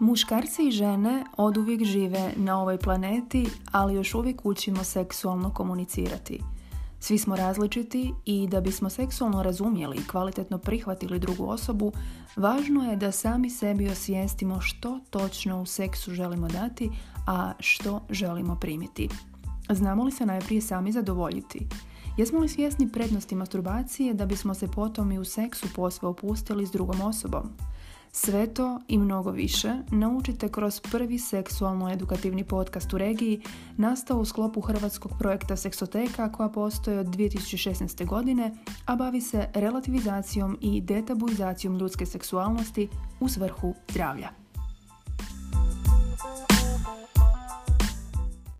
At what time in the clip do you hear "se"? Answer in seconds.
20.12-20.26, 24.54-24.68, 39.20-39.48